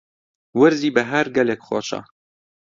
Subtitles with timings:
[0.59, 2.01] وەرزی بەهار گەلێک خۆشە.